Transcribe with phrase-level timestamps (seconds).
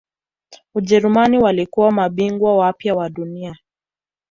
[0.75, 3.57] ujerumani walikuwa mabingwa wapya wa dunia